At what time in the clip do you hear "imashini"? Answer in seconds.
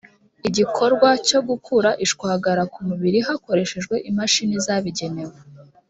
4.09-4.55